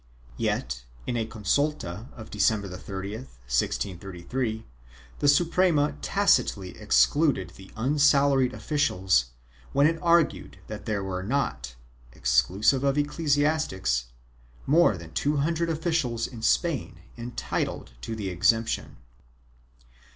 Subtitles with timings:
[0.31, 4.65] 1 Yet, in a consulta of December 30, 1633,
[5.19, 9.25] the Suprema tacitly excluded the unsalaried officials
[9.73, 11.75] when it argued that there were not,
[12.13, 14.05] exclusive of ecclesiastics,
[14.65, 18.97] more than two hundred officials in Spain entitled to the exemption.